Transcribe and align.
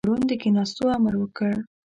هارون 0.03 0.21
د 0.29 0.31
کېناستو 0.41 0.83
امر 0.97 1.13
وکړ. 1.17 1.51